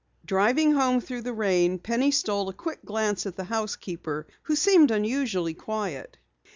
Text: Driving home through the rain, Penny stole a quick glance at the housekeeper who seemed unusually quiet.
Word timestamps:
Driving 0.25 0.71
home 0.71 0.99
through 0.99 1.21
the 1.21 1.31
rain, 1.31 1.77
Penny 1.77 2.09
stole 2.09 2.49
a 2.49 2.53
quick 2.53 2.83
glance 2.83 3.27
at 3.27 3.35
the 3.35 3.43
housekeeper 3.43 4.25
who 4.41 4.55
seemed 4.55 4.89
unusually 4.89 5.53
quiet. 5.53 6.17